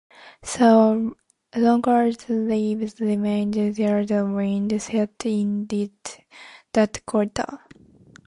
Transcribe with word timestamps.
So 0.41 1.13
long 1.55 1.87
as 1.87 2.17
the 2.17 2.33
leaves 2.33 2.99
remained 2.99 3.53
there 3.53 4.03
the 4.03 4.25
wind 4.25 4.81
sat 4.81 5.11
in 5.27 5.67
that 6.73 7.05
quarter. 7.05 7.59